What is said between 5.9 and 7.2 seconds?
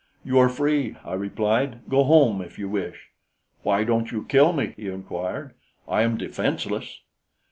am defenseless."